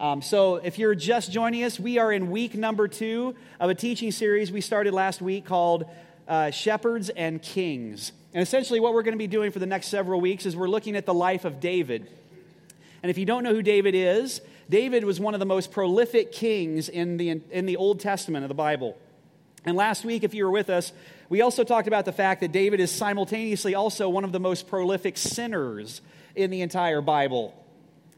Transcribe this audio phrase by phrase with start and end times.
[0.00, 3.76] Um, so, if you're just joining us, we are in week number two of a
[3.76, 5.84] teaching series we started last week called
[6.26, 8.10] uh, Shepherds and Kings.
[8.32, 10.68] And essentially, what we're going to be doing for the next several weeks is we're
[10.68, 12.08] looking at the life of David.
[13.04, 16.32] And if you don't know who David is, David was one of the most prolific
[16.32, 18.98] kings in the, in the Old Testament of the Bible.
[19.64, 20.92] And last week, if you were with us,
[21.28, 24.66] we also talked about the fact that David is simultaneously also one of the most
[24.66, 26.00] prolific sinners
[26.34, 27.54] in the entire Bible.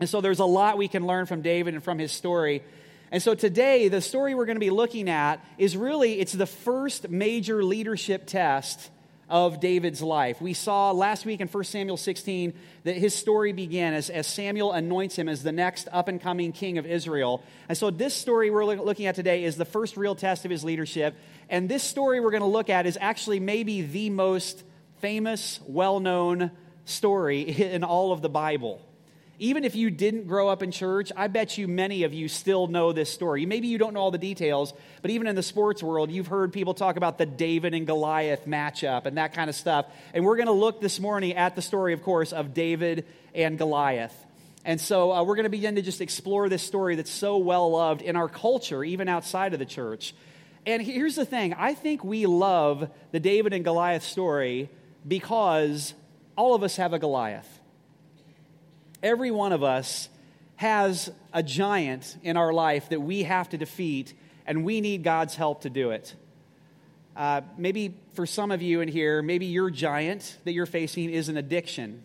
[0.01, 2.63] And so there's a lot we can learn from David and from his story.
[3.11, 6.47] And so today, the story we're going to be looking at is really it's the
[6.47, 8.91] first major leadership test
[9.29, 10.41] of David's life.
[10.41, 12.53] We saw last week in 1 Samuel 16
[12.85, 16.53] that his story began as, as Samuel anoints him as the next up and coming
[16.53, 17.43] king of Israel.
[17.69, 20.63] And so, this story we're looking at today is the first real test of his
[20.63, 21.17] leadership.
[21.49, 24.63] And this story we're going to look at is actually maybe the most
[25.01, 26.51] famous, well known
[26.85, 27.41] story
[27.73, 28.81] in all of the Bible.
[29.39, 32.69] Even if you didn't grow up in church, I bet you many of you still
[32.69, 33.45] know this story.
[33.45, 34.73] Maybe you don't know all the details,
[35.03, 38.47] but even in the sports world, you've heard people talk about the David and Goliath
[38.47, 39.87] matchup and that kind of stuff.
[40.15, 43.59] And we're going to look this morning at the story, of course, of David and
[43.59, 44.15] Goliath.
[44.65, 47.71] And so uh, we're going to begin to just explore this story that's so well
[47.71, 50.15] loved in our culture, even outside of the church.
[50.65, 54.71] And here's the thing I think we love the David and Goliath story
[55.07, 55.93] because
[56.37, 57.56] all of us have a Goliath
[59.03, 60.09] every one of us
[60.57, 64.15] has a giant in our life that we have to defeat,
[64.47, 66.15] and we need God's help to do it.
[67.15, 71.29] Uh, maybe for some of you in here, maybe your giant that you're facing is
[71.29, 72.03] an addiction,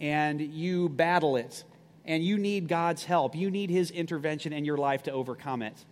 [0.00, 1.64] and you battle it,
[2.04, 3.34] and you need God's help.
[3.34, 5.84] You need His intervention in your life to overcome it.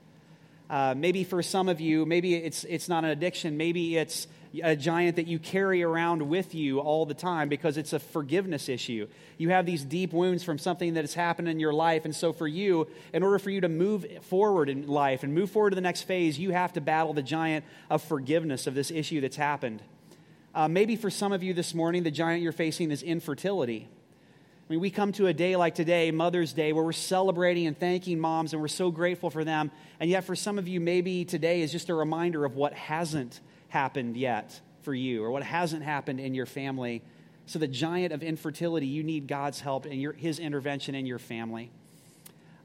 [0.70, 4.26] Uh, maybe for some of you, maybe it's, it's not an addiction, maybe it's
[4.62, 8.68] a giant that you carry around with you all the time because it's a forgiveness
[8.68, 9.06] issue.
[9.36, 12.04] You have these deep wounds from something that has happened in your life.
[12.04, 15.50] And so, for you, in order for you to move forward in life and move
[15.50, 18.90] forward to the next phase, you have to battle the giant of forgiveness of this
[18.90, 19.82] issue that's happened.
[20.54, 23.88] Uh, maybe for some of you this morning, the giant you're facing is infertility.
[24.68, 27.78] I mean, we come to a day like today, Mother's Day, where we're celebrating and
[27.78, 29.70] thanking moms and we're so grateful for them.
[29.98, 33.40] And yet, for some of you, maybe today is just a reminder of what hasn't
[33.68, 37.02] happened yet for you or what hasn't happened in your family.
[37.46, 41.18] So, the giant of infertility, you need God's help and your, His intervention in your
[41.18, 41.70] family.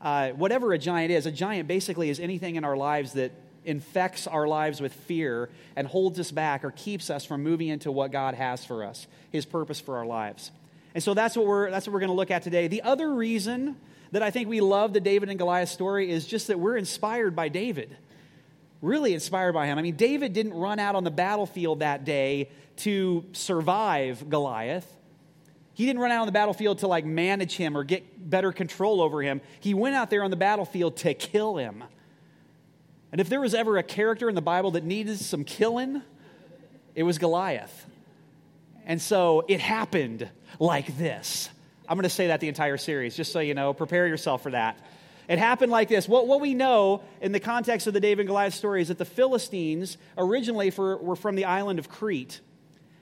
[0.02, 3.32] Uh, whatever a giant is, a giant basically is anything in our lives that
[3.66, 7.92] infects our lives with fear and holds us back or keeps us from moving into
[7.92, 10.52] what God has for us, His purpose for our lives.
[10.94, 12.68] And so that's what we're, that's what we're going to look at today.
[12.68, 13.78] The other reason
[14.12, 17.36] that I think we love the David and Goliath story is just that we're inspired
[17.36, 17.98] by David
[18.84, 19.80] really inspired by him.
[19.80, 24.86] I mean, David didn't run out on the battlefield that day to survive Goliath.
[25.74, 29.02] He didn't run out on the battlefield to like manage him or get better control
[29.02, 29.42] over him.
[29.62, 31.84] He went out there on the battlefield to kill him.
[33.12, 36.02] And if there was ever a character in the Bible that needed some killing,
[36.94, 37.86] it was Goliath.
[38.86, 40.30] And so it happened
[40.60, 41.50] like this.
[41.88, 43.74] I'm going to say that the entire series, just so you know.
[43.74, 44.78] Prepare yourself for that.
[45.28, 46.08] It happened like this.
[46.08, 48.98] What, what we know in the context of the David and Goliath story is that
[48.98, 52.42] the Philistines originally for, were from the island of Crete.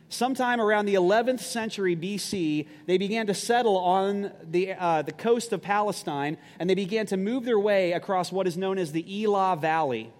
[0.10, 5.54] Sometime around the 11th century BC, they began to settle on the, uh, the coast
[5.54, 9.24] of Palestine and they began to move their way across what is known as the
[9.24, 10.12] Elah Valley.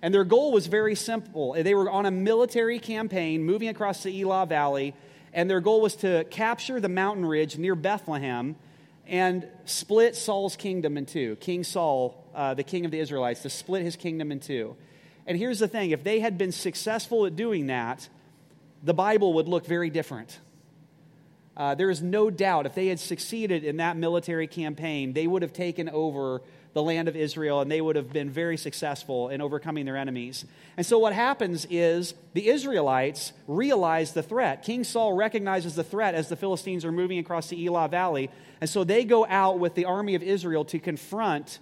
[0.00, 1.52] And their goal was very simple.
[1.52, 4.94] They were on a military campaign moving across the Elah Valley,
[5.32, 8.56] and their goal was to capture the mountain ridge near Bethlehem
[9.06, 11.36] and split Saul's kingdom in two.
[11.36, 14.76] King Saul, uh, the king of the Israelites, to split his kingdom in two.
[15.26, 18.08] And here's the thing if they had been successful at doing that,
[18.82, 20.38] the Bible would look very different.
[21.56, 25.42] Uh, there is no doubt if they had succeeded in that military campaign, they would
[25.42, 26.42] have taken over
[26.74, 30.44] the land of Israel and they would have been very successful in overcoming their enemies.
[30.76, 34.64] And so, what happens is the Israelites realize the threat.
[34.64, 38.28] King Saul recognizes the threat as the Philistines are moving across the Elah Valley.
[38.60, 41.60] And so, they go out with the army of Israel to confront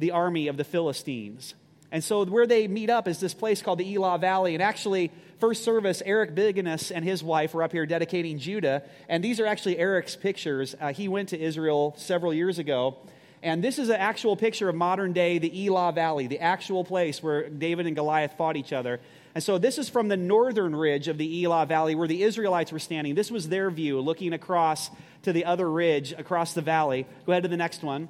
[0.00, 1.54] the army of the Philistines.
[1.92, 4.54] And so, where they meet up is this place called the Elah Valley.
[4.54, 8.82] And actually, first service, Eric Biginus and his wife were up here dedicating Judah.
[9.08, 10.74] And these are actually Eric's pictures.
[10.80, 12.96] Uh, he went to Israel several years ago.
[13.44, 17.22] And this is an actual picture of modern day, the Elah Valley, the actual place
[17.22, 19.00] where David and Goliath fought each other.
[19.34, 22.72] And so this is from the northern ridge of the Elah Valley where the Israelites
[22.72, 23.14] were standing.
[23.14, 24.90] This was their view, looking across
[25.24, 27.06] to the other ridge across the valley.
[27.26, 28.08] Go ahead to the next one.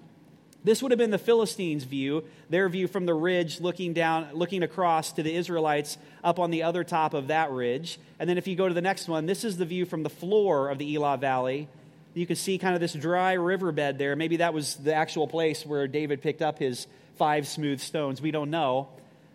[0.63, 4.63] This would have been the Philistines' view, their view from the ridge looking down, looking
[4.63, 7.99] across to the Israelites up on the other top of that ridge.
[8.21, 10.11] And then if you go to the next one, this is the view from the
[10.11, 11.69] floor of the Elah Valley
[12.15, 14.15] You can see kind of this dry riverbed there.
[14.15, 18.23] Maybe that was the actual place where David picked up his five smooth stones.
[18.23, 18.89] We don't know.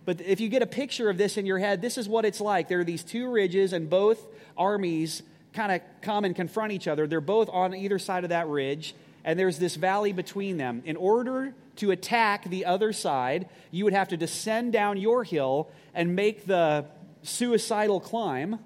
[0.05, 2.41] But if you get a picture of this in your head, this is what it's
[2.41, 2.67] like.
[2.67, 4.25] There are these two ridges, and both
[4.57, 5.21] armies
[5.53, 7.05] kind of come and confront each other.
[7.05, 10.81] They're both on either side of that ridge, and there's this valley between them.
[10.85, 15.69] In order to attack the other side, you would have to descend down your hill
[15.93, 16.85] and make the
[17.23, 18.59] suicidal climb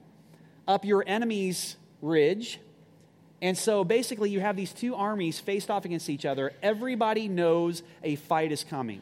[0.68, 2.59] up your enemy's ridge.
[3.44, 6.54] And so basically, you have these two armies faced off against each other.
[6.63, 9.01] Everybody knows a fight is coming.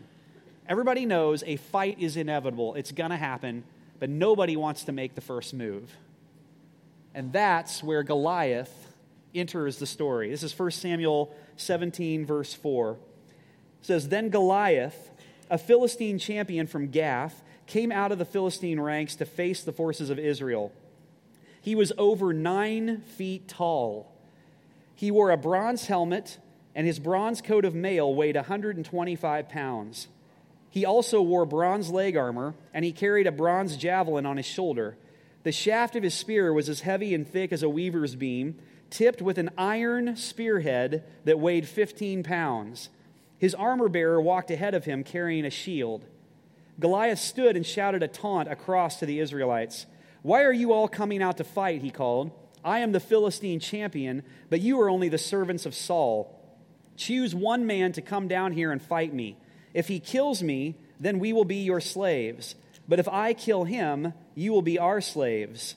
[0.68, 2.74] Everybody knows a fight is inevitable.
[2.74, 3.64] It's going to happen,
[4.00, 5.96] but nobody wants to make the first move.
[7.14, 8.96] And that's where Goliath
[9.36, 10.32] enters the story.
[10.32, 12.94] This is 1 Samuel 17, verse 4.
[12.94, 12.98] It
[13.86, 15.12] says, Then Goliath,
[15.52, 20.10] a Philistine champion from Gath, came out of the Philistine ranks to face the forces
[20.10, 20.72] of Israel.
[21.62, 24.11] He was over nine feet tall.
[25.01, 26.38] He wore a bronze helmet,
[26.75, 30.07] and his bronze coat of mail weighed 125 pounds.
[30.69, 34.95] He also wore bronze leg armor, and he carried a bronze javelin on his shoulder.
[35.42, 38.59] The shaft of his spear was as heavy and thick as a weaver's beam,
[38.92, 42.89] tipped with an iron spearhead that weighed 15 pounds.
[43.39, 46.06] His armor bearer walked ahead of him carrying a shield.
[46.80, 49.88] Goliath stood and shouted a taunt across to the Israelites.
[50.21, 51.81] Why are you all coming out to fight?
[51.81, 52.30] He called.
[52.63, 56.38] I am the Philistine champion, but you are only the servants of Saul.
[56.96, 59.38] Choose one man to come down here and fight me.
[59.74, 62.56] If he kills me, then we will be your slaves.
[62.88, 65.75] But if I kill him, you will be our slaves.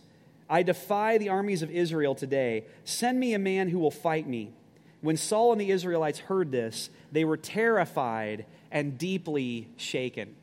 [0.48, 2.64] I defy the armies of Israel today.
[2.84, 4.52] Send me a man who will fight me.
[5.00, 10.34] When Saul and the Israelites heard this, they were terrified and deeply shaken.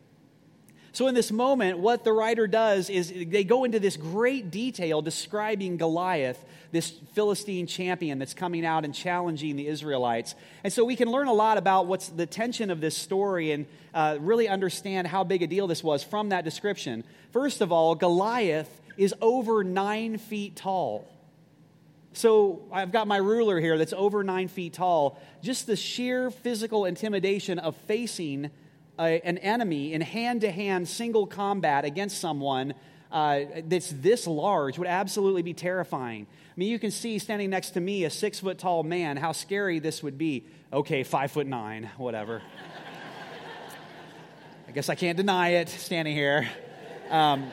[0.94, 5.02] So, in this moment, what the writer does is they go into this great detail
[5.02, 10.36] describing Goliath, this Philistine champion that's coming out and challenging the Israelites.
[10.66, 13.66] And so we can learn a lot about what's the tension of this story and
[13.94, 17.06] uh, really understand how big a deal this was from that description.
[17.32, 21.08] First of all, Goliath is over nine feet tall.
[22.14, 25.22] So I've got my ruler here that's over nine feet tall.
[25.42, 28.52] Just the sheer physical intimidation of facing
[29.02, 32.76] a, an enemy in hand to hand single combat against someone
[33.12, 36.28] uh, that's this large would absolutely be terrifying.
[36.30, 39.32] I mean, you can see standing next to me, a six foot tall man, how
[39.32, 40.46] scary this would be.
[40.72, 42.42] Okay, five foot nine, whatever.
[44.68, 46.48] I guess I can't deny it standing here.
[47.10, 47.52] Um,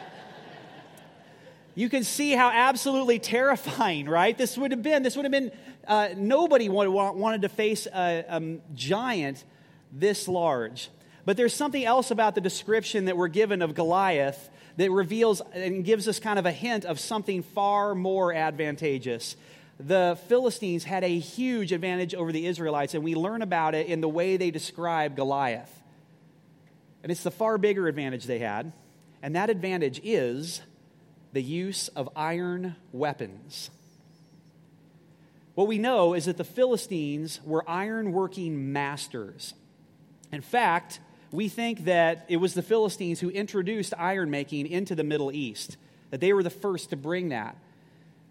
[1.75, 4.37] you can see how absolutely terrifying, right?
[4.37, 5.03] This would have been.
[5.03, 5.51] This would have been.
[5.87, 9.43] Uh, nobody wanted, wanted to face a, a giant
[9.91, 10.91] this large.
[11.29, 14.49] But there's something else about the description that we're given of Goliath
[14.79, 19.37] that reveals and gives us kind of a hint of something far more advantageous.
[19.79, 24.01] The Philistines had a huge advantage over the Israelites, and we learn about it in
[24.01, 25.71] the way they describe Goliath.
[27.03, 28.73] And it's the far bigger advantage they had,
[29.23, 30.63] and that advantage is
[31.35, 33.69] the use of iron weapons.
[35.55, 39.53] What we know is that the Philistines were iron working masters.
[40.33, 45.05] In fact, we think that it was the Philistines who introduced iron making into the
[45.05, 45.77] Middle East,
[46.11, 47.57] that they were the first to bring that.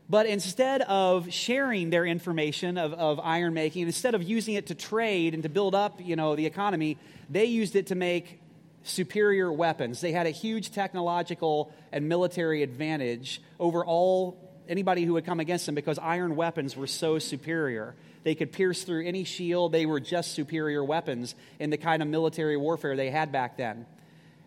[0.09, 4.75] But instead of sharing their information of, of iron making, instead of using it to
[4.75, 6.97] trade and to build up you know, the economy,
[7.29, 8.39] they used it to make
[8.83, 9.99] superior weapons.
[9.99, 14.37] They had a huge technological and military advantage over all
[14.69, 17.95] anybody who would come against them because iron weapons were so superior.
[18.27, 19.71] They could pierce through any shield.
[19.71, 23.85] They were just superior weapons in the kind of military warfare they had back then.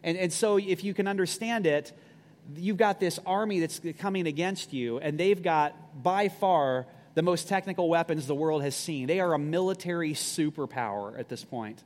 [0.03, 1.91] And, and so, if you can understand it,
[2.55, 7.49] you've got this army that's coming against you, and they've got by far the most
[7.49, 9.07] technical weapons the world has seen.
[9.07, 11.83] They are a military superpower at this point.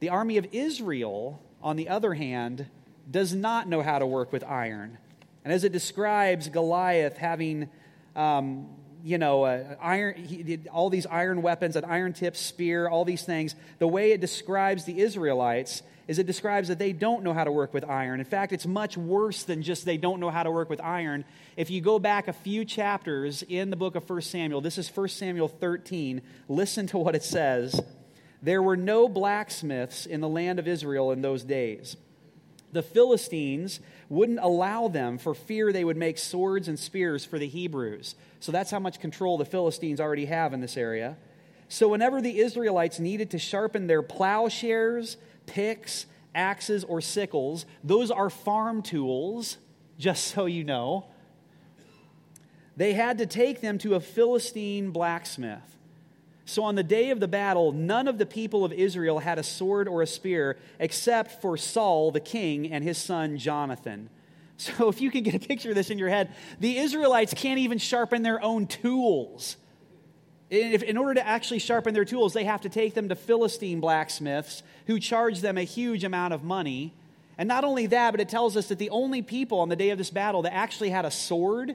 [0.00, 2.66] The army of Israel, on the other hand,
[3.10, 4.98] does not know how to work with iron.
[5.44, 7.70] And as it describes Goliath having
[8.14, 8.68] um,
[9.06, 13.22] you know, uh, iron, he, all these iron weapons, an iron tipped spear, all these
[13.22, 13.54] things.
[13.78, 17.52] The way it describes the Israelites is it describes that they don't know how to
[17.52, 18.18] work with iron.
[18.18, 21.24] In fact, it's much worse than just they don't know how to work with iron.
[21.56, 24.88] If you go back a few chapters in the book of 1 Samuel, this is
[24.88, 27.80] 1 Samuel 13, listen to what it says.
[28.42, 31.96] There were no blacksmiths in the land of Israel in those days.
[32.72, 37.48] The Philistines wouldn't allow them for fear they would make swords and spears for the
[37.48, 38.14] Hebrews.
[38.40, 41.16] So that's how much control the Philistines already have in this area.
[41.68, 48.30] So whenever the Israelites needed to sharpen their plowshares, picks, axes, or sickles, those are
[48.30, 49.58] farm tools,
[49.98, 51.06] just so you know.
[52.76, 55.75] They had to take them to a Philistine blacksmith.
[56.48, 59.42] So on the day of the battle, none of the people of Israel had a
[59.42, 64.08] sword or a spear except for Saul the king and his son Jonathan.
[64.56, 67.58] So if you can get a picture of this in your head, the Israelites can't
[67.58, 69.56] even sharpen their own tools.
[70.48, 74.62] In order to actually sharpen their tools, they have to take them to Philistine blacksmiths
[74.86, 76.94] who charge them a huge amount of money.
[77.36, 79.90] And not only that, but it tells us that the only people on the day
[79.90, 81.74] of this battle that actually had a sword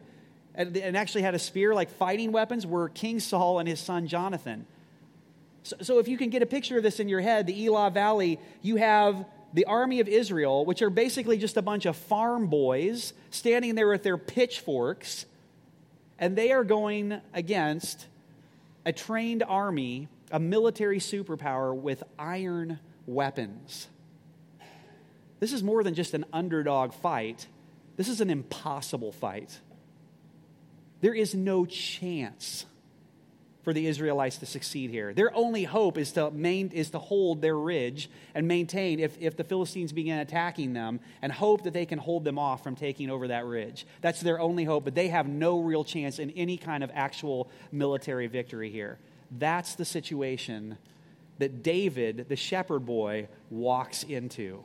[0.55, 4.65] and, actually had a spear, like fighting weapons, were King Saul and his son Jonathan.
[5.63, 7.91] So, so if you can get a picture of this in your head, the Elah
[7.91, 12.47] Valley, you have the army of Israel, which are basically just a bunch of farm
[12.47, 15.25] boys standing there with their pitchforks,
[16.19, 18.07] and they are going against
[18.85, 23.87] a trained army, a military superpower with iron weapons.
[25.39, 27.47] This is more than just an underdog fight,
[27.97, 29.59] this is an impossible fight.
[31.01, 32.65] There is no chance
[33.63, 35.13] for the Israelites to succeed here.
[35.13, 39.37] Their only hope is to, main, is to hold their ridge and maintain if, if
[39.37, 43.09] the Philistines begin attacking them and hope that they can hold them off from taking
[43.09, 43.85] over that ridge.
[44.01, 47.49] That's their only hope, but they have no real chance in any kind of actual
[47.71, 48.97] military victory here.
[49.29, 50.77] That's the situation
[51.37, 54.63] that David, the shepherd boy, walks into.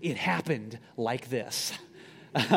[0.00, 1.72] It happened like this.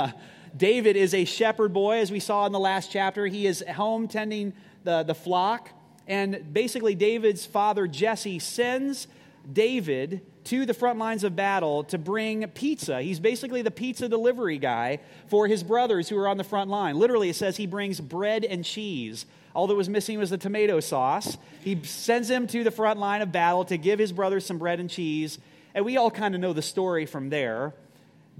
[0.55, 3.25] David is a shepherd boy, as we saw in the last chapter.
[3.25, 5.69] He is home tending the, the flock.
[6.07, 9.07] And basically, David's father, Jesse, sends
[9.51, 13.01] David to the front lines of battle to bring pizza.
[13.01, 16.97] He's basically the pizza delivery guy for his brothers who are on the front line.
[16.97, 19.25] Literally, it says he brings bread and cheese.
[19.55, 21.37] All that was missing was the tomato sauce.
[21.61, 24.79] He sends him to the front line of battle to give his brothers some bread
[24.79, 25.39] and cheese.
[25.73, 27.73] And we all kind of know the story from there.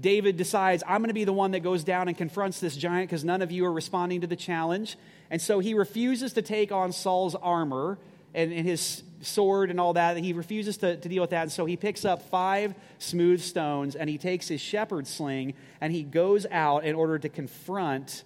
[0.00, 3.08] David decides, I'm going to be the one that goes down and confronts this giant
[3.08, 4.96] because none of you are responding to the challenge.
[5.30, 7.98] And so he refuses to take on Saul's armor
[8.34, 10.16] and, and his sword and all that.
[10.16, 11.42] He refuses to, to deal with that.
[11.42, 15.92] And so he picks up five smooth stones and he takes his shepherd sling and
[15.92, 18.24] he goes out in order to confront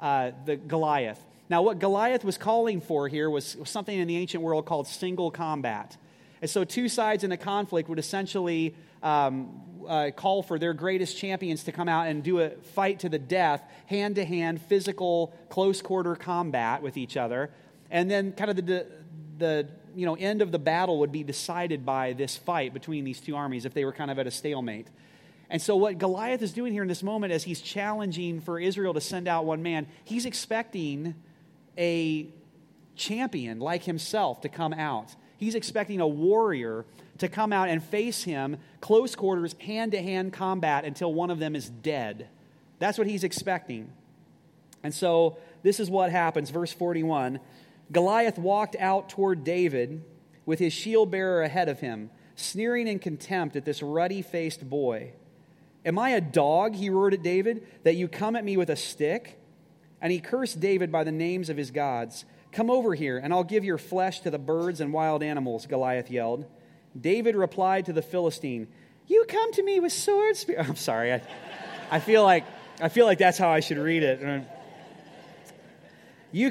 [0.00, 1.22] uh, the Goliath.
[1.50, 5.30] Now, what Goliath was calling for here was something in the ancient world called single
[5.30, 5.96] combat.
[6.40, 11.16] And so, two sides in a conflict would essentially um, uh, call for their greatest
[11.16, 15.34] champions to come out and do a fight to the death, hand to hand, physical,
[15.48, 17.50] close quarter combat with each other.
[17.90, 18.86] And then, kind of the,
[19.38, 23.20] the you know, end of the battle would be decided by this fight between these
[23.20, 24.88] two armies if they were kind of at a stalemate.
[25.48, 28.94] And so, what Goliath is doing here in this moment, as he's challenging for Israel
[28.94, 31.16] to send out one man, he's expecting
[31.76, 32.28] a
[32.94, 35.16] champion like himself to come out.
[35.40, 36.84] He's expecting a warrior
[37.16, 41.38] to come out and face him close quarters, hand to hand combat until one of
[41.38, 42.28] them is dead.
[42.78, 43.90] That's what he's expecting.
[44.82, 46.50] And so this is what happens.
[46.50, 47.40] Verse 41
[47.90, 50.04] Goliath walked out toward David
[50.44, 55.12] with his shield bearer ahead of him, sneering in contempt at this ruddy faced boy.
[55.86, 58.76] Am I a dog, he roared at David, that you come at me with a
[58.76, 59.38] stick?
[60.02, 62.26] And he cursed David by the names of his gods.
[62.52, 66.10] Come over here, and I'll give your flesh to the birds and wild animals, Goliath
[66.10, 66.46] yelled.
[66.98, 68.66] David replied to the Philistine,
[69.06, 70.60] You come to me with sword, spear.
[70.68, 71.12] I'm sorry.
[71.12, 71.22] I,
[71.90, 72.44] I, feel like,
[72.80, 74.44] I feel like that's how I should read it.
[76.32, 76.50] You,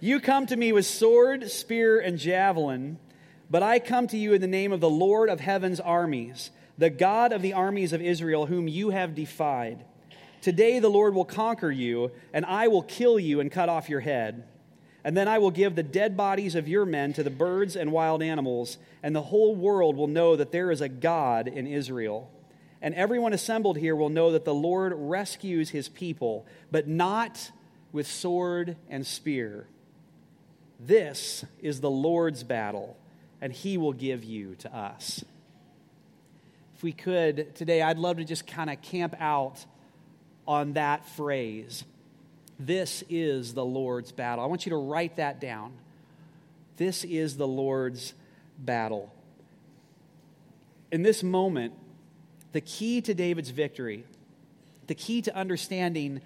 [0.00, 2.98] you come to me with sword, spear, and javelin,
[3.50, 6.90] but I come to you in the name of the Lord of heaven's armies, the
[6.90, 9.84] God of the armies of Israel, whom you have defied.
[10.40, 14.00] Today the Lord will conquer you, and I will kill you and cut off your
[14.00, 14.44] head.
[15.04, 17.90] And then I will give the dead bodies of your men to the birds and
[17.90, 22.30] wild animals, and the whole world will know that there is a God in Israel.
[22.82, 27.50] And everyone assembled here will know that the Lord rescues his people, but not
[27.92, 29.66] with sword and spear.
[30.78, 32.96] This is the Lord's battle,
[33.40, 35.24] and he will give you to us.
[36.76, 39.64] If we could today, I'd love to just kind of camp out
[40.46, 41.84] on that phrase
[42.60, 44.44] this is the Lord's battle.
[44.44, 45.72] I want you to write that down.
[46.76, 48.12] This is the Lord's
[48.58, 49.12] battle.
[50.92, 51.72] In this moment,
[52.52, 54.04] the key to David's victory,
[54.88, 56.20] the key to understanding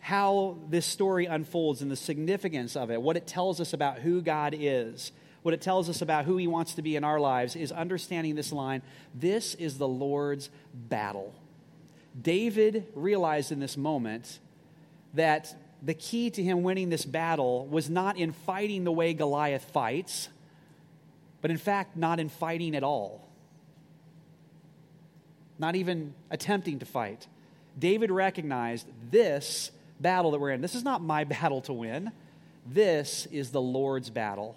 [0.00, 4.20] how this story unfolds and the significance of it, what it tells us about who
[4.20, 5.12] God is,
[5.42, 8.34] what it tells us about who He wants to be in our lives, is understanding
[8.34, 8.82] this line
[9.14, 11.32] this is the Lord's battle.
[12.20, 14.38] David realized in this moment
[15.14, 19.64] that the key to him winning this battle was not in fighting the way Goliath
[19.72, 20.28] fights,
[21.40, 23.28] but in fact, not in fighting at all.
[25.58, 27.26] Not even attempting to fight.
[27.78, 30.60] David recognized this battle that we're in.
[30.60, 32.12] This is not my battle to win.
[32.66, 34.56] This is the Lord's battle.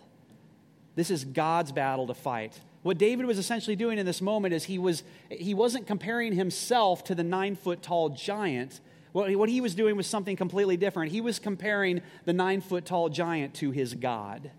[0.95, 2.59] This is God's battle to fight.
[2.83, 7.03] What David was essentially doing in this moment is he, was, he wasn't comparing himself
[7.05, 8.79] to the nine foot tall giant.
[9.15, 11.13] What he was doing was something completely different.
[11.13, 14.51] He was comparing the nine foot tall giant to his God.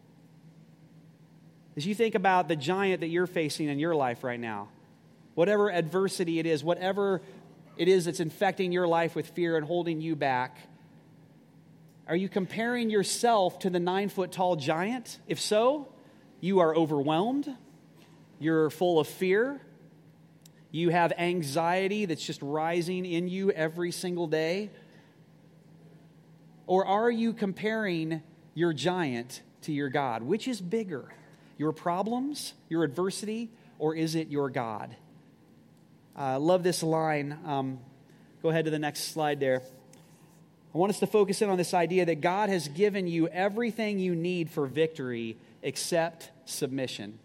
[1.77, 4.71] As you think about the giant that you're facing in your life right now,
[5.35, 7.21] whatever adversity it is, whatever
[7.77, 10.57] it is that's infecting your life with fear and holding you back,
[12.09, 15.19] are you comparing yourself to the nine foot tall giant?
[15.29, 15.87] If so,
[16.41, 17.55] you are overwhelmed,
[18.39, 19.61] you're full of fear,
[20.71, 24.71] you have anxiety that's just rising in you every single day.
[26.67, 28.23] Or are you comparing
[28.55, 30.23] your giant to your God?
[30.23, 31.15] Which is bigger,
[31.57, 34.97] your problems, your adversity, or is it your God?
[36.17, 37.39] I uh, love this line.
[37.45, 37.79] Um,
[38.43, 39.63] go ahead to the next slide there.
[40.75, 43.99] I want us to focus in on this idea that God has given you everything
[43.99, 47.19] you need for victory except submission.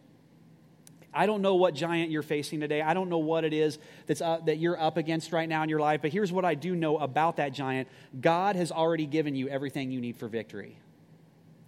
[1.14, 2.82] I don't know what giant you're facing today.
[2.82, 5.70] I don't know what it is that's uh, that you're up against right now in
[5.70, 7.90] your life, but here's what I do know about that giant
[8.20, 10.78] God has already given you everything you need for victory.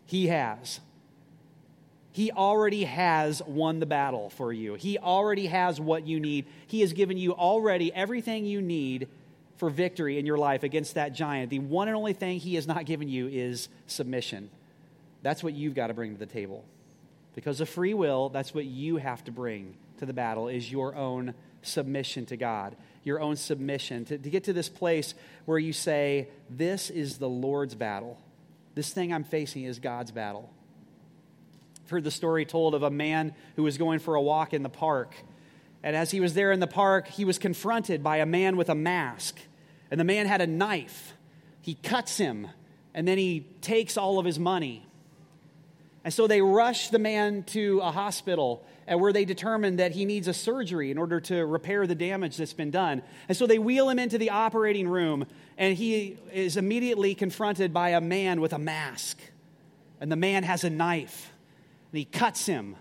[0.06, 0.80] He has.
[2.12, 4.76] He already has won the battle for you.
[4.76, 6.46] He already has what you need.
[6.68, 9.08] He has given you already everything you need
[9.58, 11.50] for victory in your life against that giant.
[11.50, 14.52] The one and only thing He has not given you is submission.
[15.24, 16.64] That's what you've got to bring to the table.
[17.36, 20.96] Because of free will, that's what you have to bring to the battle is your
[20.96, 25.14] own submission to God, your own submission to, to get to this place
[25.46, 28.20] where you say, This is the Lord's battle.
[28.76, 30.50] This thing I'm facing is God's battle.
[31.84, 34.64] I've heard the story told of a man who was going for a walk in
[34.64, 35.16] the park
[35.84, 38.70] and as he was there in the park, he was confronted by a man with
[38.70, 39.38] a mask.
[39.92, 41.14] And the man had a knife.
[41.62, 42.48] He cuts him,
[42.94, 44.88] and then he takes all of his money.
[46.04, 50.28] And so they rush the man to a hospital where they determine that he needs
[50.28, 53.02] a surgery in order to repair the damage that's been done.
[53.30, 55.26] And so they wheel him into the operating room,
[55.58, 59.18] and he is immediately confronted by a man with a mask.
[60.02, 61.32] And the man has a knife,
[61.92, 62.76] and he cuts him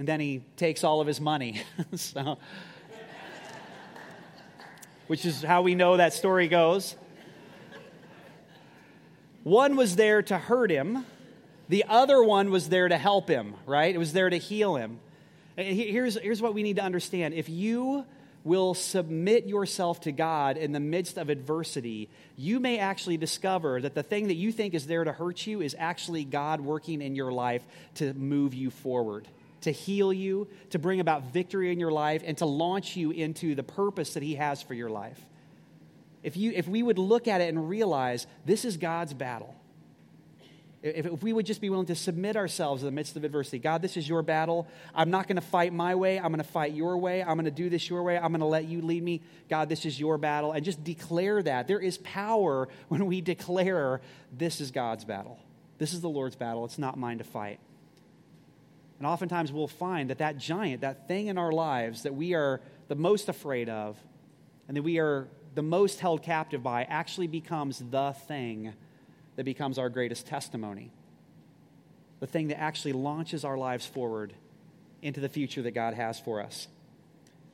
[0.00, 1.60] and then he takes all of his money.
[1.94, 2.38] so,
[5.08, 6.96] which is how we know that story goes.
[9.42, 11.04] One was there to hurt him,
[11.70, 13.94] the other one was there to help him, right?
[13.94, 14.98] It was there to heal him.
[15.56, 18.04] Here's, here's what we need to understand if you
[18.42, 23.94] will submit yourself to God in the midst of adversity, you may actually discover that
[23.94, 27.14] the thing that you think is there to hurt you is actually God working in
[27.14, 27.62] your life
[27.96, 29.28] to move you forward
[29.62, 33.54] to heal you, to bring about victory in your life, and to launch you into
[33.54, 35.20] the purpose that He has for your life.
[36.22, 39.54] If, you, if we would look at it and realize this is God's battle,
[40.82, 43.82] if, we would just be willing to submit ourselves in the midst of adversity, God,
[43.82, 44.66] this is your battle.
[44.94, 46.18] I'm not going to fight my way.
[46.18, 47.22] I'm going to fight your way.
[47.22, 48.16] I'm going to do this your way.
[48.16, 49.20] I'm going to let you lead me.
[49.50, 50.52] God, this is your battle.
[50.52, 51.68] And just declare that.
[51.68, 54.00] There is power when we declare
[54.36, 55.38] this is God's battle.
[55.78, 56.64] This is the Lord's battle.
[56.64, 57.60] It's not mine to fight.
[58.98, 62.60] And oftentimes we'll find that that giant, that thing in our lives that we are
[62.88, 63.98] the most afraid of
[64.68, 68.74] and that we are the most held captive by actually becomes the thing
[69.36, 70.92] that becomes our greatest testimony.
[72.20, 74.34] The thing that actually launches our lives forward
[75.02, 76.68] into the future that God has for us.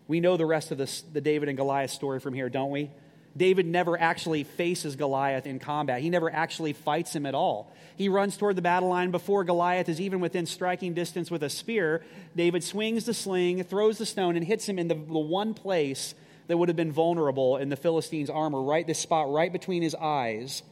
[0.09, 2.91] We know the rest of this, the David and Goliath story from here, don't we?
[3.37, 6.01] David never actually faces Goliath in combat.
[6.01, 7.71] He never actually fights him at all.
[7.97, 11.51] He runs toward the battle line before Goliath is even within striking distance with a
[11.51, 12.03] spear.
[12.35, 16.15] David swings the sling, throws the stone, and hits him in the, the one place
[16.47, 19.95] that would have been vulnerable in the Philistine's armor, right this spot right between his
[19.95, 20.63] eyes.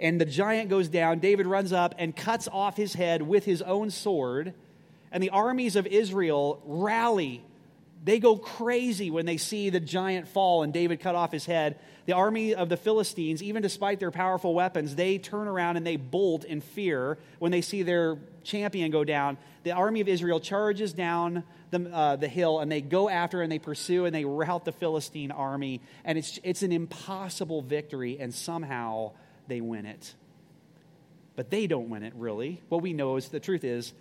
[0.00, 1.18] And the giant goes down.
[1.18, 4.54] David runs up and cuts off his head with his own sword.
[5.10, 7.44] And the armies of Israel rally
[8.04, 11.78] they go crazy when they see the giant fall and David cut off his head.
[12.06, 15.96] The army of the Philistines, even despite their powerful weapons, they turn around and they
[15.96, 19.36] bolt in fear when they see their champion go down.
[19.64, 23.50] The army of Israel charges down the, uh, the hill and they go after and
[23.50, 25.80] they pursue and they rout the Philistine army.
[26.04, 29.12] And it's, it's an impossible victory, and somehow
[29.48, 30.14] they win it.
[31.36, 32.62] But they don't win it, really.
[32.68, 33.92] What we know is the truth is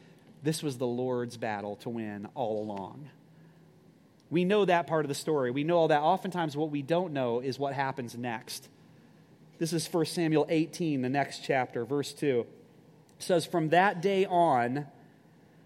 [0.44, 3.10] this was the Lord's battle to win all along.
[4.30, 5.52] We know that part of the story.
[5.52, 6.02] We know all that.
[6.02, 8.68] Oftentimes, what we don't know is what happens next.
[9.58, 12.42] This is 1 Samuel 18, the next chapter, verse 2.
[12.42, 14.88] It says, From that day on,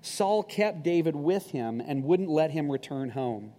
[0.02, 3.54] Saul kept David with him and wouldn't let him return home.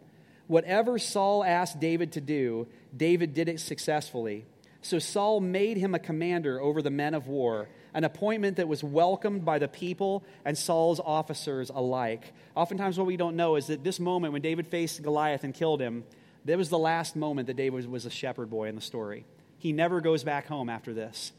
[0.47, 4.45] Whatever Saul asked David to do, David did it successfully.
[4.83, 8.83] So Saul made him a commander over the men of war, an appointment that was
[8.83, 12.33] welcomed by the people and Saul's officers alike.
[12.57, 15.81] Oftentimes, what we don't know is that this moment when David faced Goliath and killed
[15.81, 16.05] him,
[16.45, 19.25] that was the last moment that David was a shepherd boy in the story.
[19.59, 21.33] He never goes back home after this.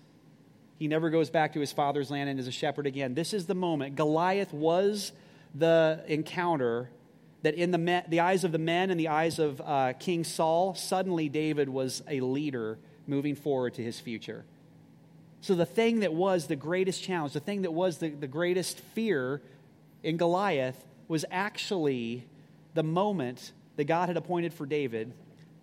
[0.79, 3.13] He never goes back to his father's land and is a shepherd again.
[3.13, 3.95] This is the moment.
[3.95, 5.11] Goliath was
[5.53, 6.89] the encounter
[7.41, 10.23] that in the, me- the eyes of the men and the eyes of uh, King
[10.23, 14.45] Saul, suddenly David was a leader moving forward to his future.
[15.41, 18.79] So, the thing that was the greatest challenge, the thing that was the, the greatest
[18.79, 19.41] fear
[20.01, 22.25] in Goliath, was actually
[22.73, 25.11] the moment that God had appointed for David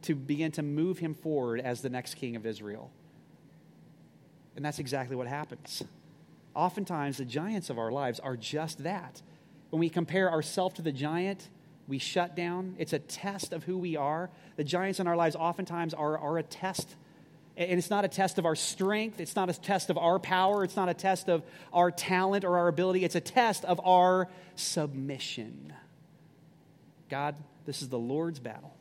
[0.02, 2.90] to begin to move him forward as the next king of Israel.
[4.56, 5.82] And that's exactly what happens.
[6.54, 9.22] Oftentimes, the giants of our lives are just that.
[9.70, 11.48] When we compare ourselves to the giant,
[11.86, 12.74] we shut down.
[12.78, 14.30] It's a test of who we are.
[14.56, 16.96] The giants in our lives oftentimes are, are a test
[17.56, 19.20] and it's not a test of our strength.
[19.20, 20.64] It's not a test of our power.
[20.64, 23.04] It's not a test of our talent or our ability.
[23.04, 25.72] It's a test of our submission.
[27.08, 27.34] God,
[27.66, 28.74] this is the Lord's battle.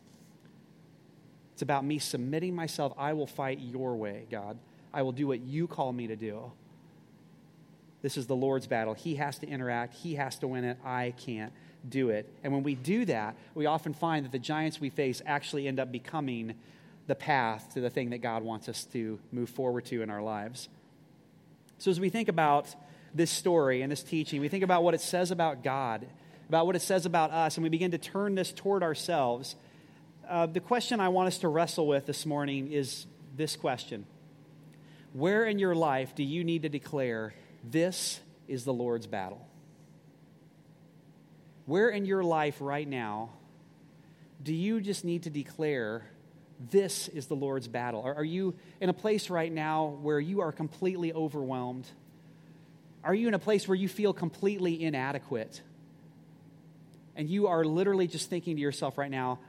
[1.54, 2.94] It's about me submitting myself.
[2.98, 4.58] I will fight your way, God.
[4.94, 6.52] I will do what you call me to do.
[8.02, 8.94] This is the Lord's battle.
[8.94, 10.78] He has to interact, He has to win it.
[10.86, 11.52] I can't
[11.88, 12.32] do it.
[12.44, 15.80] And when we do that, we often find that the giants we face actually end
[15.80, 16.56] up becoming
[17.10, 20.22] the path to the thing that God wants us to move forward to in our
[20.22, 20.70] lives.
[21.80, 22.68] So, as we think about
[23.14, 26.06] this story and this teaching, we think about what it says about God,
[26.48, 29.56] about what it says about us, and we begin to turn this toward ourselves.
[30.30, 34.06] Uh, the question I want us to wrestle with this morning is this question
[35.14, 39.46] Where in your life do you need to declare, This is the Lord's battle?
[41.66, 43.32] Where in your life right now
[44.44, 46.04] do you just need to declare,
[46.60, 48.02] this is the Lord's battle?
[48.02, 51.88] Are, are you in a place right now where you are completely overwhelmed?
[53.04, 55.62] Are you in a place where you feel completely inadequate?
[57.16, 59.40] And you are literally just thinking to yourself right now,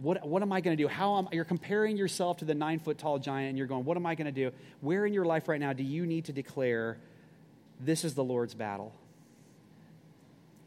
[0.00, 0.88] what, what am I going to do?
[0.88, 3.96] How am you're comparing yourself to the nine foot tall giant and you're going, what
[3.96, 4.54] am I going to do?
[4.80, 6.96] Where in your life right now do you need to declare
[7.80, 8.94] this is the Lord's battle?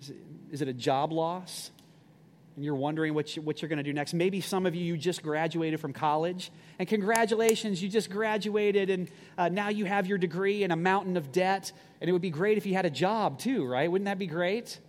[0.01, 0.17] Is it,
[0.51, 1.71] is it a job loss?
[2.55, 4.13] And you're wondering what, you, what you're going to do next.
[4.13, 9.09] Maybe some of you, you just graduated from college, and congratulations, you just graduated, and
[9.37, 12.29] uh, now you have your degree and a mountain of debt, and it would be
[12.29, 13.91] great if you had a job too, right?
[13.91, 14.79] Wouldn't that be great?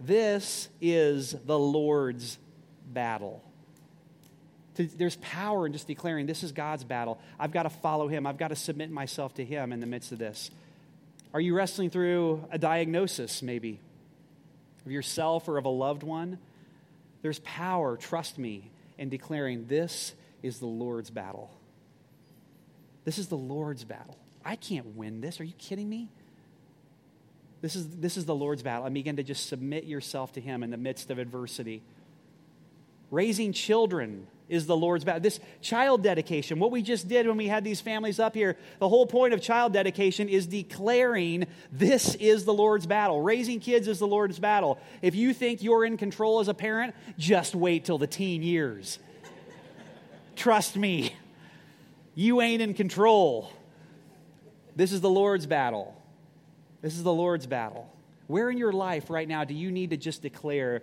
[0.00, 2.38] This is the Lord's
[2.86, 3.44] battle.
[4.76, 7.20] There's power in just declaring this is God's battle.
[7.38, 10.12] I've got to follow Him, I've got to submit myself to Him in the midst
[10.12, 10.50] of this.
[11.34, 13.78] Are you wrestling through a diagnosis, maybe?
[14.84, 16.38] Of yourself or of a loved one,
[17.22, 21.50] there's power, trust me, in declaring this is the Lord's battle.
[23.04, 24.16] This is the Lord's battle.
[24.44, 25.40] I can't win this.
[25.40, 26.08] Are you kidding me?
[27.60, 28.86] This is, this is the Lord's battle.
[28.86, 31.82] And begin to just submit yourself to Him in the midst of adversity.
[33.10, 35.20] Raising children is the Lord's battle.
[35.20, 38.88] This child dedication, what we just did when we had these families up here, the
[38.88, 43.22] whole point of child dedication is declaring this is the Lord's battle.
[43.22, 44.78] Raising kids is the Lord's battle.
[45.00, 48.98] If you think you're in control as a parent, just wait till the teen years.
[50.36, 51.14] Trust me,
[52.14, 53.50] you ain't in control.
[54.74, 55.94] This is the Lord's battle.
[56.82, 57.92] This is the Lord's battle.
[58.26, 60.82] Where in your life right now do you need to just declare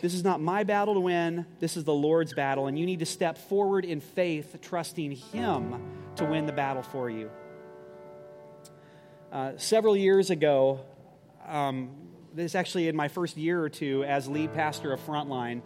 [0.00, 1.46] this is not my battle to win.
[1.60, 2.66] This is the Lord's battle.
[2.66, 5.80] And you need to step forward in faith, trusting Him
[6.16, 7.30] to win the battle for you.
[9.30, 10.80] Uh, several years ago,
[11.46, 11.90] um,
[12.34, 15.62] this actually in my first year or two as lead pastor of Frontline,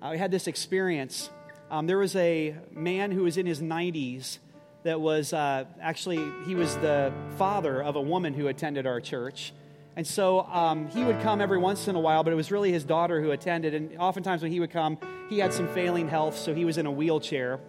[0.00, 1.30] I had this experience.
[1.70, 4.38] Um, there was a man who was in his 90s
[4.84, 9.52] that was uh, actually, he was the father of a woman who attended our church.
[9.96, 12.70] And so um, he would come every once in a while, but it was really
[12.70, 13.74] his daughter who attended.
[13.74, 14.98] And oftentimes when he would come,
[15.30, 17.60] he had some failing health, so he was in a wheelchair.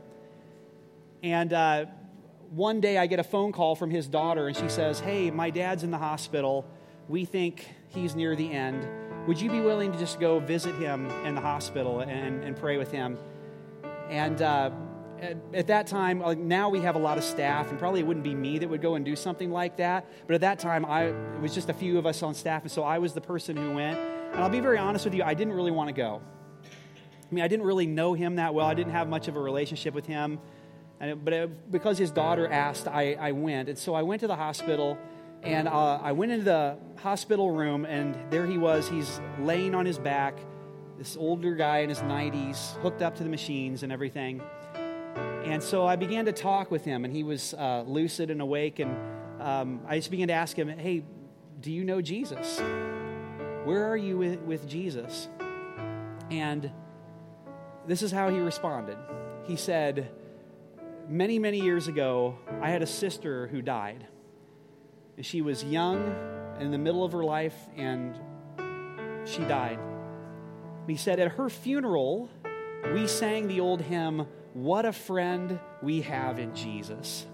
[1.24, 1.86] And uh,
[2.50, 5.50] one day I get a phone call from his daughter, and she says, Hey, my
[5.50, 6.66] dad's in the hospital.
[7.08, 8.86] We think he's near the end.
[9.28, 12.78] Would you be willing to just go visit him in the hospital and, and pray
[12.78, 13.18] with him?
[14.10, 14.72] And uh,
[15.22, 18.08] at, at that time, like now we have a lot of staff, and probably it
[18.08, 20.06] wouldn't be me that would go and do something like that.
[20.26, 22.72] But at that time, I, it was just a few of us on staff, and
[22.72, 23.98] so I was the person who went.
[23.98, 26.22] And I'll be very honest with you, I didn't really want to go.
[26.64, 28.66] I mean, I didn't really know him that well.
[28.66, 30.40] I didn't have much of a relationship with him.
[31.02, 33.70] It, but it, because his daughter asked, I, I went.
[33.70, 34.98] And so I went to the hospital,
[35.44, 38.88] and uh, I went into the hospital room, and there he was.
[38.88, 40.40] He's laying on his back,
[40.98, 44.42] this older guy in his 90s, hooked up to the machines and everything.
[45.48, 48.80] And so I began to talk with him, and he was uh, lucid and awake.
[48.80, 48.96] And
[49.42, 51.04] um, I just began to ask him, Hey,
[51.62, 52.60] do you know Jesus?
[53.64, 55.30] Where are you with, with Jesus?
[56.30, 56.70] And
[57.88, 58.98] this is how he responded.
[59.46, 60.12] He said,
[61.08, 64.06] Many, many years ago, I had a sister who died.
[65.22, 66.14] She was young,
[66.60, 68.16] in the middle of her life, and
[69.26, 69.80] she died.
[70.88, 72.30] He said, At her funeral,
[72.94, 74.28] we sang the old hymn,
[74.58, 77.28] What a Friend We Have in Jesus.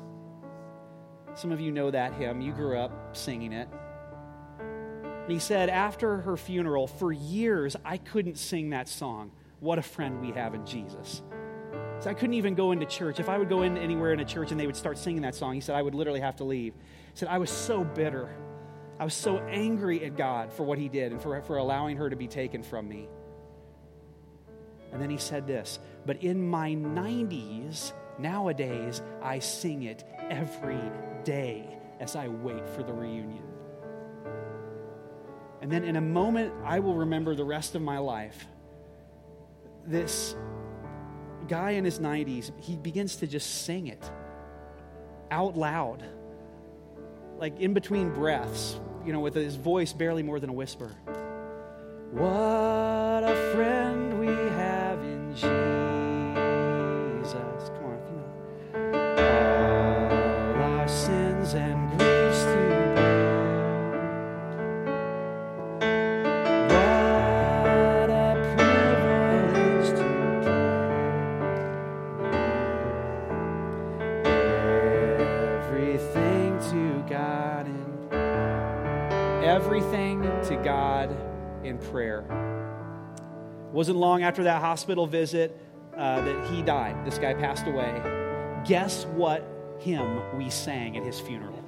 [1.36, 2.42] Some of you know that hymn.
[2.42, 3.70] You grew up singing it.
[5.30, 9.32] he said, After her funeral, for years, I couldn't sing that song,
[9.62, 11.22] What a Friend We Have in Jesus.
[12.02, 13.22] So I couldn't even go into church.
[13.22, 15.34] If I would go in anywhere in a church and they would start singing that
[15.34, 16.74] song, he said, I would literally have to leave.
[16.74, 16.80] He
[17.14, 18.36] said, I was so bitter.
[19.00, 22.10] I was so angry at God for what he did and for, for allowing her
[22.10, 23.08] to be taken from me.
[24.92, 30.82] And then he said this, but in my 90s, nowadays, I sing it every
[31.24, 31.68] day
[32.00, 33.44] as I wait for the reunion.
[35.62, 38.48] And then in a moment, I will remember the rest of my life.
[39.86, 40.36] This
[41.48, 44.12] guy in his 90s, he begins to just sing it
[45.32, 46.04] out loud,
[47.38, 50.92] like in between breaths, you know, with his voice barely more than a whisper.
[52.12, 55.73] What a friend we have in Jesus.
[79.54, 81.16] Everything to God
[81.64, 82.24] in prayer.
[83.72, 85.56] Wasn't long after that hospital visit
[85.96, 87.06] uh, that he died.
[87.06, 88.02] This guy passed away.
[88.66, 91.63] Guess what hymn we sang at his funeral?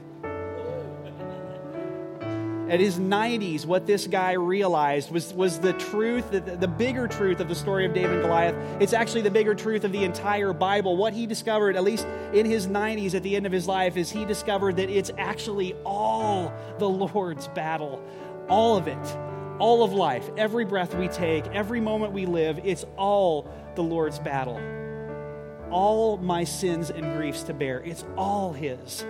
[2.67, 7.39] At his 90s, what this guy realized was, was the truth, the, the bigger truth
[7.39, 8.55] of the story of David and Goliath.
[8.81, 10.97] It's actually the bigger truth of the entire Bible.
[10.97, 14.09] What he discovered, at least in his 90s at the end of his life, is
[14.09, 18.03] he discovered that it's actually all the Lord's battle.
[18.49, 19.17] All of it.
[19.59, 20.27] All of life.
[20.35, 24.59] Every breath we take, every moment we live, it's all the Lord's battle.
[25.69, 27.81] All my sins and griefs to bear.
[27.81, 29.05] It's all his.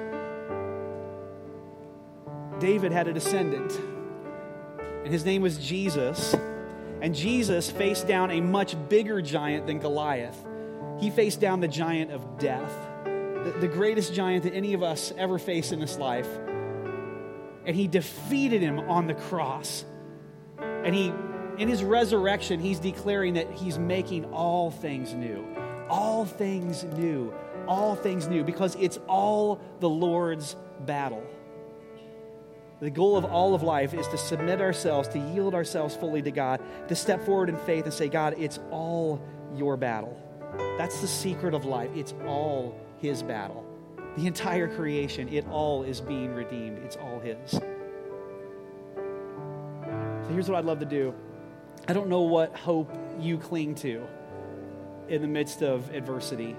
[2.60, 3.80] David had a descendant,
[5.04, 6.36] and his name was Jesus.
[7.02, 10.44] And Jesus faced down a much bigger giant than Goliath.
[11.00, 12.72] He faced down the giant of death,
[13.04, 16.28] the, the greatest giant that any of us ever face in this life.
[17.66, 19.84] And he defeated him on the cross.
[20.58, 21.14] And he,
[21.58, 25.46] in his resurrection, he's declaring that he's making all things new.
[25.90, 27.34] All things new.
[27.68, 31.24] All things new, because it's all the Lord's battle.
[32.82, 36.32] The goal of all of life is to submit ourselves, to yield ourselves fully to
[36.32, 39.22] God, to step forward in faith and say, God, it's all
[39.56, 40.18] your battle.
[40.78, 41.90] That's the secret of life.
[41.96, 43.66] It's all His battle.
[44.18, 46.80] The entire creation, it all is being redeemed.
[46.80, 47.52] It's all His.
[47.52, 47.62] So
[50.30, 51.14] here's what I'd love to do
[51.88, 54.06] I don't know what hope you cling to
[55.08, 56.56] in the midst of adversity.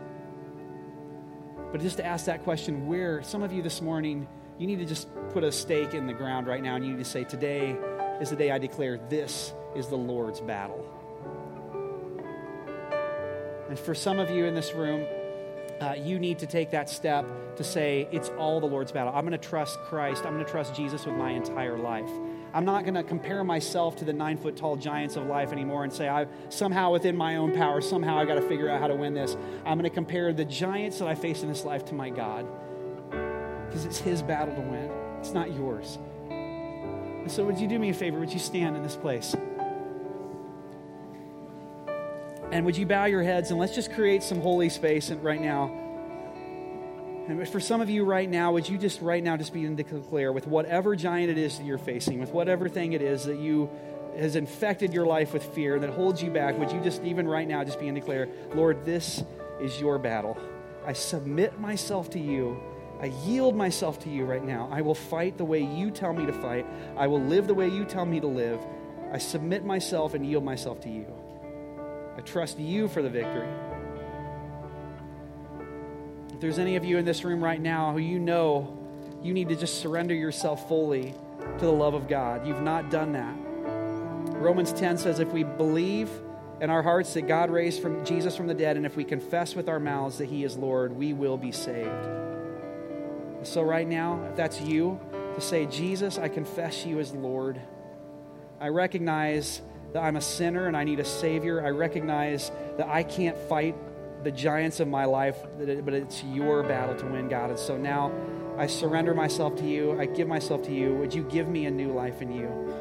[1.73, 4.87] But just to ask that question, where some of you this morning, you need to
[4.87, 7.77] just put a stake in the ground right now and you need to say, Today
[8.21, 10.85] is the day I declare this is the Lord's battle.
[13.69, 15.07] And for some of you in this room,
[15.81, 19.13] uh, you need to take that step to say, It's all the Lord's battle.
[19.15, 20.25] I'm going to trust Christ.
[20.25, 22.11] I'm going to trust Jesus with my entire life.
[22.55, 25.85] I'm not going to compare myself to the nine foot tall giants of life anymore
[25.85, 28.87] and say, I somehow within my own power, somehow I've got to figure out how
[28.87, 29.37] to win this.
[29.67, 32.47] I'm going to compare the giants that I face in this life to my God
[33.77, 35.99] because it's His battle to win, it's not yours.
[36.31, 38.19] And so, would you do me a favor?
[38.19, 39.37] Would you stand in this place?
[42.53, 45.65] And would you bow your heads and let's just create some holy space right now.
[47.29, 49.83] And for some of you right now, would you just right now just begin to
[49.83, 53.39] declare with whatever giant it is that you're facing, with whatever thing it is that
[53.39, 53.69] you
[54.17, 57.29] has infected your life with fear and that holds you back, would you just even
[57.29, 59.23] right now just begin to declare, Lord, this
[59.61, 60.39] is your battle.
[60.87, 62.59] I submit myself to you.
[63.01, 64.69] I yield myself to you right now.
[64.73, 66.67] I will fight the way you tell me to fight.
[66.97, 68.61] I will live the way you tell me to live.
[69.13, 71.07] I submit myself and yield myself to you.
[72.17, 73.49] I trust you for the victory.
[76.33, 78.79] If there's any of you in this room right now who you know
[79.23, 81.15] you need to just surrender yourself fully
[81.59, 83.35] to the love of God, you've not done that.
[84.39, 86.11] Romans 10 says if we believe
[86.61, 89.55] in our hearts that God raised from Jesus from the dead, and if we confess
[89.55, 92.07] with our mouths that He is Lord, we will be saved.
[93.43, 95.01] So, right now, if that's you,
[95.35, 97.61] to say, Jesus, I confess you as Lord.
[98.61, 99.61] I recognize
[99.93, 101.65] that I'm a sinner and I need a Savior.
[101.65, 103.77] I recognize that I can't fight
[104.25, 107.51] the giants of my life, but it's your battle to win, God.
[107.51, 108.13] And so now
[108.57, 110.01] I surrender myself to you.
[110.01, 110.95] I give myself to you.
[110.95, 112.75] Would you give me a new life in you?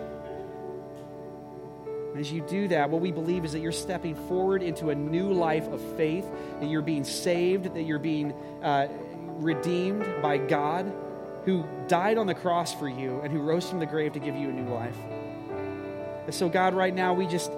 [2.18, 5.34] As you do that, what we believe is that you're stepping forward into a new
[5.34, 6.26] life of faith,
[6.62, 8.32] that you're being saved, that you're being
[8.64, 8.88] uh,
[9.36, 10.92] redeemed by God
[11.46, 14.36] who died on the cross for you and who rose from the grave to give
[14.36, 14.98] you a new life.
[16.26, 17.52] And so, God, right now, we just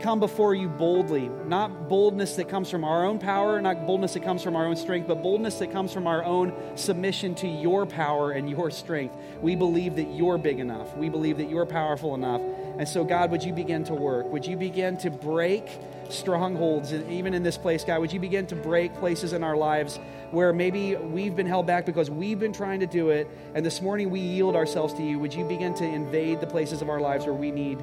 [0.00, 1.30] come before you boldly.
[1.46, 4.76] Not boldness that comes from our own power, not boldness that comes from our own
[4.76, 9.16] strength, but boldness that comes from our own submission to your power and your strength.
[9.40, 10.94] We believe that you're big enough.
[10.96, 12.42] We believe that you're powerful enough.
[12.78, 14.26] And so, God, would you begin to work?
[14.32, 15.68] Would you begin to break
[16.08, 18.00] strongholds, even in this place, God?
[18.00, 19.98] Would you begin to break places in our lives
[20.30, 23.80] where maybe we've been held back because we've been trying to do it, and this
[23.80, 25.18] morning we yield ourselves to you?
[25.18, 27.78] Would you begin to invade the places of our lives where we need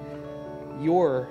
[0.81, 1.29] your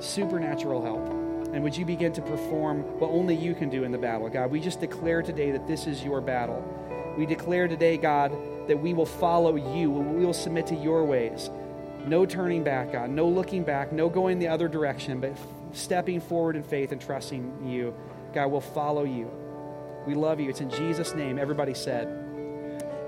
[0.00, 1.08] supernatural help.
[1.54, 4.50] And would you begin to perform what only you can do in the battle, God?
[4.50, 6.62] We just declare today that this is your battle.
[7.16, 8.32] We declare today, God,
[8.66, 9.90] that we will follow you.
[9.90, 11.50] We will submit to your ways.
[12.06, 13.10] No turning back, God.
[13.10, 13.92] No looking back.
[13.92, 15.36] No going the other direction, but
[15.72, 17.94] stepping forward in faith and trusting you.
[18.32, 19.30] God, we'll follow you.
[20.06, 20.50] We love you.
[20.50, 21.38] It's in Jesus' name.
[21.38, 22.06] Everybody said,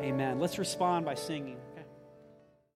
[0.03, 0.39] Amen.
[0.39, 1.59] Let's respond by singing.